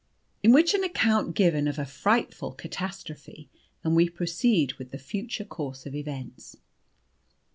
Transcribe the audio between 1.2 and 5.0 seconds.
IS GIVEN OF A FRIGHTFUL CATASTROPHE, AND WE PROCEED WITH THE